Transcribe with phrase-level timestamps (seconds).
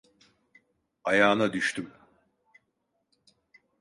[1.03, 1.91] Ayağına düştüm: